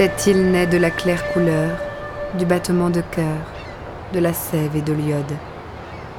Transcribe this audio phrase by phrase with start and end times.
[0.00, 1.76] Cette île naît de la claire couleur,
[2.38, 3.36] du battement de cœur,
[4.14, 5.34] de la sève et de l'iode,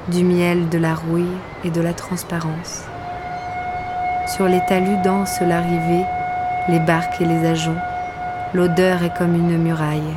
[0.08, 2.84] du miel, de la rouille et de la transparence.
[4.28, 6.06] Sur les talus dansent l'arrivée,
[6.70, 7.74] les barques et les ajoncs.
[8.54, 10.14] L'odeur est comme une muraille.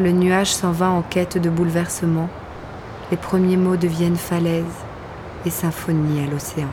[0.00, 2.28] Le nuage s'en va en quête de bouleversement.
[3.12, 4.64] Les premiers mots deviennent falaises
[5.46, 6.66] et symphonie à l'océan.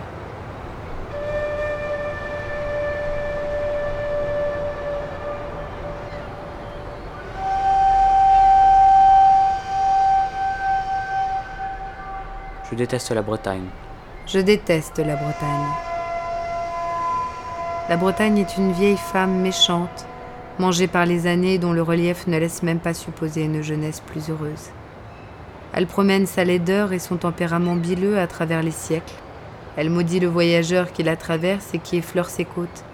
[12.72, 13.66] Je déteste la Bretagne.
[14.28, 15.68] Je déteste la Bretagne.
[17.90, 20.06] La Bretagne est une vieille femme méchante,
[20.58, 24.30] mangée par les années dont le relief ne laisse même pas supposer une jeunesse plus
[24.30, 24.70] heureuse.
[25.74, 29.16] Elle promène sa laideur et son tempérament bileux à travers les siècles.
[29.76, 32.86] Elle maudit le voyageur qui la traverse et qui effleure ses côtes.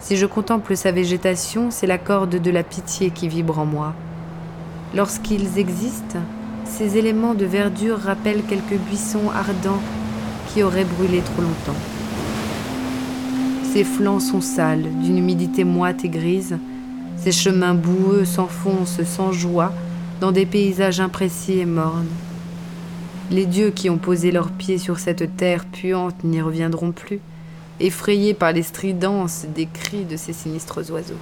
[0.00, 3.92] Si je contemple sa végétation, c'est la corde de la pitié qui vibre en moi.
[4.94, 6.20] Lorsqu'ils existent,
[6.64, 9.82] ces éléments de verdure rappellent quelques buissons ardents
[10.48, 11.78] qui auraient brûlé trop longtemps.
[13.72, 16.58] Ses flancs sont sales, d'une humidité moite et grise.
[17.16, 19.72] Ses chemins boueux s'enfoncent sans joie
[20.20, 22.08] dans des paysages imprécis et mornes.
[23.30, 27.20] Les dieux qui ont posé leurs pieds sur cette terre puante n'y reviendront plus,
[27.80, 31.14] effrayés par les stridences des cris de ces sinistres oiseaux.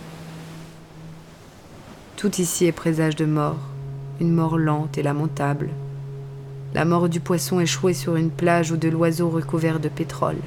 [2.17, 3.70] Tout ici est présage de mort
[4.21, 5.71] une mort lente et lamentable.
[6.75, 10.39] La mort du poisson échoué sur une plage ou de l'oiseau recouvert de pétrole.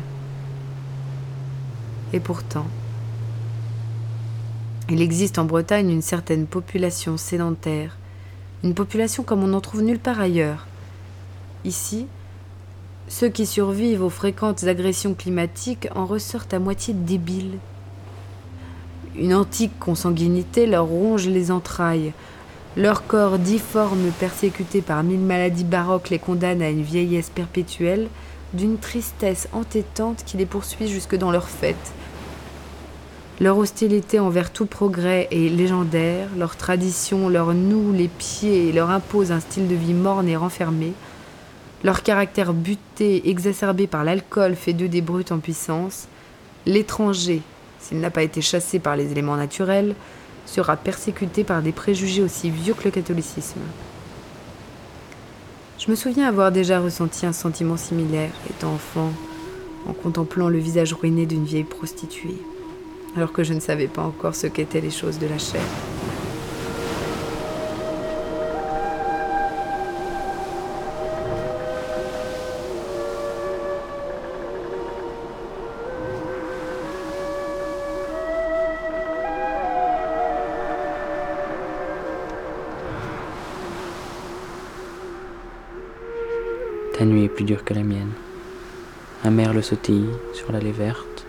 [2.13, 2.67] Et pourtant,
[4.89, 7.97] il existe en Bretagne une certaine population sédentaire,
[8.63, 10.67] une population comme on n'en trouve nulle part ailleurs.
[11.65, 12.05] Ici,
[13.07, 17.57] ceux qui survivent aux fréquentes agressions climatiques en ressortent à moitié débiles.
[19.15, 22.13] Une antique consanguinité leur ronge les entrailles,
[22.75, 28.07] leur corps difforme, persécuté par mille maladies baroques, les condamne à une vieillesse perpétuelle,
[28.53, 31.93] d'une tristesse entêtante qui les poursuit jusque dans leurs fêtes.
[33.39, 38.89] Leur hostilité envers tout progrès est légendaire, leur tradition leur noue les pieds et leur
[38.89, 40.93] impose un style de vie morne et renfermé.
[41.83, 46.07] Leur caractère buté, exacerbé par l'alcool, fait d'eux des brutes en puissance.
[46.65, 47.41] L'étranger,
[47.79, 49.95] s'il n'a pas été chassé par les éléments naturels,
[50.45, 53.61] sera persécuté par des préjugés aussi vieux que le catholicisme.
[55.79, 59.11] Je me souviens avoir déjà ressenti un sentiment similaire, étant enfant,
[59.87, 62.37] en contemplant le visage ruiné d'une vieille prostituée,
[63.15, 65.61] alors que je ne savais pas encore ce qu'étaient les choses de la chair.
[87.03, 88.13] Ta nuit est plus dure que la mienne.
[89.25, 91.25] Un merle sautille sur l'allée verte.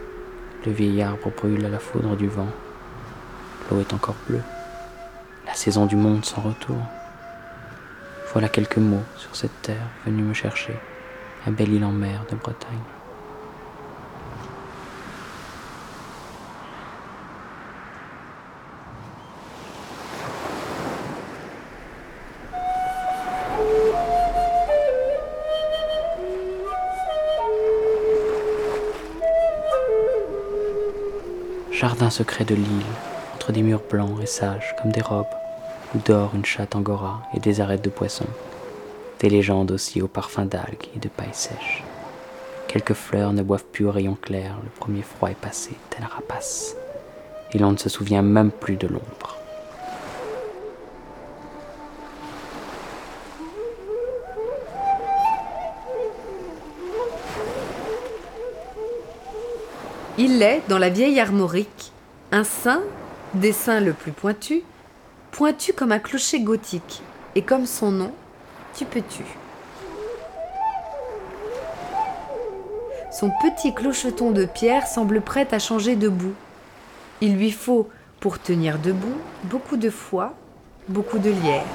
[0.64, 2.46] Le vieil arbre brûle à la foudre du vent.
[3.68, 4.44] L'eau est encore bleue.
[5.44, 6.76] La saison du monde sans retour.
[8.32, 10.76] Voilà quelques mots sur cette terre venue me chercher,
[11.44, 12.78] à belle île en mer de Bretagne.
[31.74, 32.94] Jardin secret de l'île,
[33.34, 35.26] entre des murs blancs et sages comme des robes,
[35.94, 38.28] où dort une chatte angora et des arêtes de poissons,
[39.18, 41.82] des légendes aussi au parfum d'algues et de paille sèche.
[42.68, 46.76] Quelques fleurs ne boivent plus au rayon clair, le premier froid est passé, tel rapace,
[47.52, 49.33] et l'on ne se souvient même plus de l'ombre.
[60.34, 61.92] Il est, dans la vieille armorique,
[62.32, 62.82] un saint,
[63.34, 64.62] dessin le plus pointu,
[65.30, 67.02] pointu comme un clocher gothique,
[67.36, 68.10] et comme son nom,
[68.74, 69.22] tu peux tu.
[73.12, 76.34] Son petit clocheton de pierre semble prêt à changer debout.
[77.20, 77.88] Il lui faut,
[78.18, 80.34] pour tenir debout, beaucoup de foi,
[80.88, 81.66] beaucoup de lierre.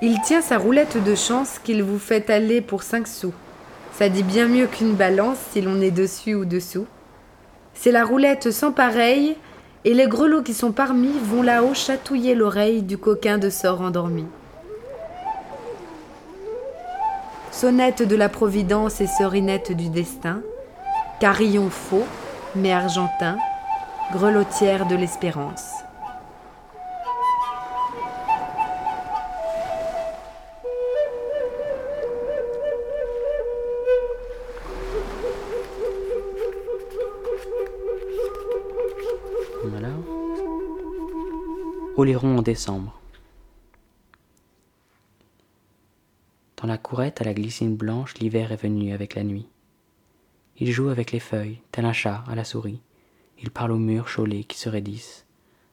[0.00, 3.34] Il tient sa roulette de chance qu'il vous fait aller pour cinq sous.
[3.98, 6.86] Ça dit bien mieux qu'une balance si l'on est dessus ou dessous.
[7.74, 9.36] C'est la roulette sans pareil,
[9.84, 14.24] et les grelots qui sont parmi vont là-haut chatouiller l'oreille du coquin de sort endormi.
[17.50, 20.42] Sonnette de la Providence et serinette du destin,
[21.18, 22.06] carillon faux,
[22.54, 23.36] mais argentin,
[24.12, 25.72] grelotière de l'espérance.
[42.00, 42.96] En décembre.
[46.56, 49.48] Dans la courette à la glycine blanche, l'hiver est venu avec la nuit.
[50.58, 52.80] Il joue avec les feuilles, tel un chat à la souris.
[53.42, 55.26] Il parle aux murs chaulés qui se raidissent,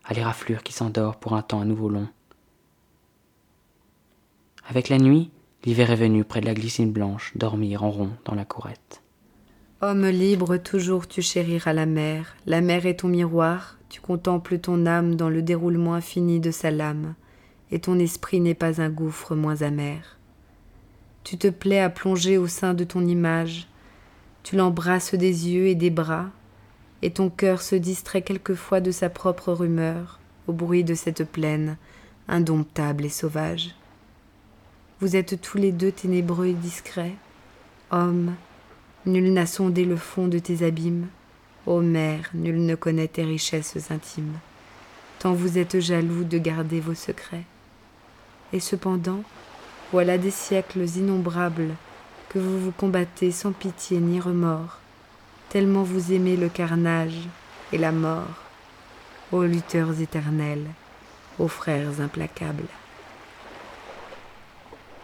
[0.04, 2.08] à l'éraflure qui s'endort pour un temps à nouveau long.
[4.68, 5.30] Avec la nuit,
[5.64, 9.04] l'hiver est venu près de la glycine blanche, dormir en rond dans la courette.
[9.82, 12.38] Homme libre, toujours tu chériras la mer.
[12.46, 16.72] La mer est ton miroir, tu contemples ton âme dans le déroulement infini de sa
[16.72, 17.14] lame,
[17.72, 20.18] et ton esprit n'est pas un gouffre moins amer.
[21.26, 23.68] Tu te plais à plonger au sein de ton image,
[24.44, 26.30] tu l'embrasses des yeux et des bras,
[27.02, 31.76] et ton cœur se distrait quelquefois de sa propre rumeur, au bruit de cette plaine,
[32.30, 33.76] indomptable et sauvage.
[35.02, 37.16] Vous êtes tous les deux ténébreux et discrets,
[37.92, 38.36] hommes,
[39.06, 41.08] nul n'a sondé le fond de tes abîmes,
[41.66, 44.38] ô mère, nul ne connaît tes richesses intimes,
[45.20, 47.46] tant vous êtes jaloux de garder vos secrets.
[48.54, 49.22] Et cependant,
[49.92, 51.76] voilà des siècles innombrables
[52.30, 54.80] que vous vous combattez sans pitié ni remords,
[55.50, 57.28] tellement vous aimez le carnage
[57.72, 58.44] et la mort,
[59.32, 60.66] ô lutteurs éternels,
[61.40, 62.68] ô frères implacables.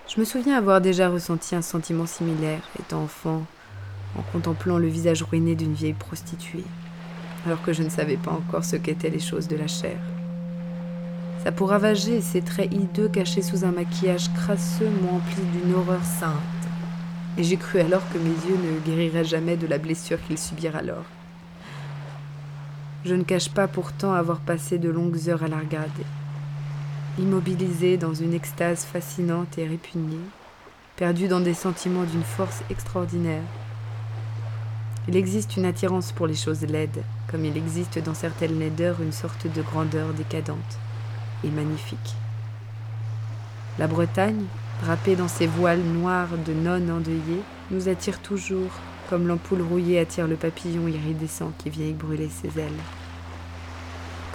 [0.08, 3.46] Je me souviens avoir déjà ressenti un sentiment similaire, étant enfant,
[4.18, 6.66] en contemplant le visage ruiné d'une vieille prostituée,
[7.46, 9.98] alors que je ne savais pas encore ce qu'étaient les choses de la chair.
[11.44, 15.74] Sa peau ravagée et ses traits hideux cachés sous un maquillage crasseux m'ont empli d'une
[15.74, 16.34] horreur sainte,
[17.38, 20.76] et j'ai cru alors que mes yeux ne guériraient jamais de la blessure qu'ils subirent
[20.76, 21.06] alors.
[23.04, 26.06] Je ne cache pas pourtant avoir passé de longues heures à la regarder,
[27.18, 30.20] immobilisé dans une extase fascinante et répugnée,
[30.98, 33.42] perdu dans des sentiments d'une force extraordinaire.
[35.08, 39.12] Il existe une attirance pour les choses laides, comme il existe dans certaines laideurs une
[39.12, 40.78] sorte de grandeur décadente
[41.44, 42.16] et magnifique.
[43.80, 44.46] La Bretagne,
[44.84, 48.70] drapée dans ses voiles noirs de nonnes endeuillées, nous attire toujours,
[49.10, 52.72] comme l'ampoule rouillée attire le papillon iridescent qui vient brûler ses ailes.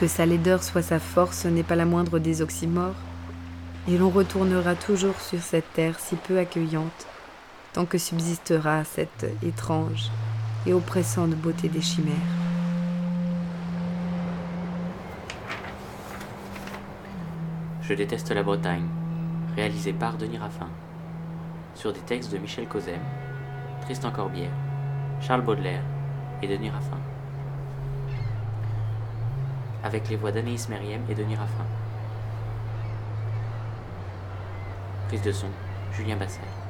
[0.00, 2.96] Que sa laideur soit sa force n'est pas la moindre des oxymores,
[3.88, 7.06] et l'on retournera toujours sur cette terre si peu accueillante,
[7.72, 10.10] tant que subsistera cette étrange
[10.66, 12.14] et oppressante beauté des chimères.
[17.82, 18.88] Je déteste la Bretagne,
[19.54, 20.68] réalisé par Denis Raffin,
[21.74, 23.00] sur des textes de Michel Causem,
[23.82, 24.50] Tristan Corbière,
[25.20, 25.82] Charles Baudelaire
[26.42, 26.98] et Denis Raffin,
[29.84, 31.64] avec les voix d'Anaïs Meriem et Denis Raffin.
[35.06, 35.48] Prise de son,
[35.92, 36.65] Julien Bassel.